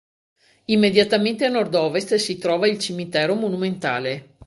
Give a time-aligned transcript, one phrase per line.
[0.65, 4.29] Immediatamente a nord-ovest si trova il Cimitero Monumentale.